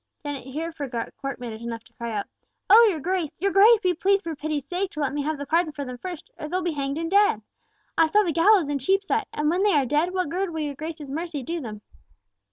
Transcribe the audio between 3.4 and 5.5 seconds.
Grace, be pleased for pity's sake to let me have the